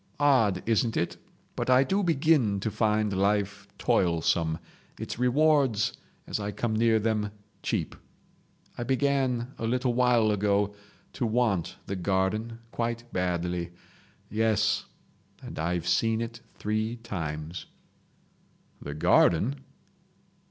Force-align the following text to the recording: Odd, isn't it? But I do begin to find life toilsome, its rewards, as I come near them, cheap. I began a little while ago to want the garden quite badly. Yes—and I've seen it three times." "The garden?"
Odd, 0.19 0.63
isn't 0.65 0.97
it? 0.97 1.17
But 1.55 1.69
I 1.69 1.83
do 1.83 2.01
begin 2.01 2.59
to 2.61 2.71
find 2.71 3.15
life 3.15 3.67
toilsome, 3.77 4.57
its 4.99 5.19
rewards, 5.19 5.93
as 6.25 6.39
I 6.39 6.49
come 6.51 6.75
near 6.75 6.97
them, 6.97 7.29
cheap. 7.61 7.95
I 8.75 8.83
began 8.83 9.53
a 9.59 9.67
little 9.67 9.93
while 9.93 10.31
ago 10.31 10.73
to 11.13 11.27
want 11.27 11.75
the 11.85 11.95
garden 11.95 12.57
quite 12.71 13.03
badly. 13.13 13.73
Yes—and 14.27 15.59
I've 15.59 15.87
seen 15.87 16.19
it 16.19 16.41
three 16.55 16.95
times." 16.97 17.67
"The 18.81 18.95
garden?" 18.95 19.59